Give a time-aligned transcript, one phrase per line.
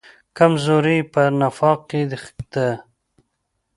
[0.37, 2.01] کمزوري یې په نفاق کې
[2.51, 2.67] ده.